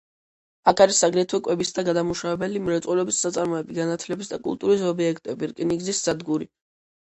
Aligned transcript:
აქ 0.69 0.79
არის 0.85 1.01
აგრეთვე 1.07 1.39
კვების 1.47 1.71
და 1.75 1.83
გადამამუშავებელი 1.89 2.61
მრეწველობის 2.69 3.19
საწარმოები, 3.27 3.77
განათლების 3.81 4.33
და 4.33 4.41
კულტურის 4.49 4.87
ობიექტები, 4.95 5.51
რკინიგზის 5.53 6.03
სადგური. 6.09 6.51